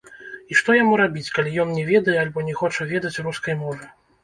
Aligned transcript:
І 0.53 0.55
што 0.61 0.75
яму 0.77 0.93
рабіць, 1.01 1.27
калі 1.35 1.53
ён 1.65 1.69
не 1.81 1.85
ведае 1.91 2.17
альбо 2.23 2.47
не 2.49 2.57
хоча 2.65 2.91
ведаць 2.97 3.15
рускай 3.29 3.63
мовы? 3.65 3.95